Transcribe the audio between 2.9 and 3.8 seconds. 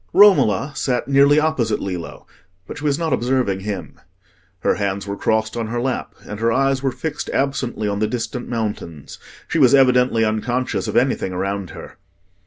not observing